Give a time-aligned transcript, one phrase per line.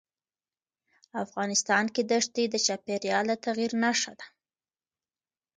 [1.23, 4.27] افغانستان کې دښتې د چاپېریال د تغیر نښه ده.